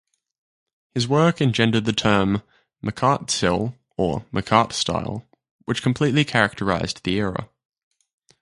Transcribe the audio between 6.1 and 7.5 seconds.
characterized the era.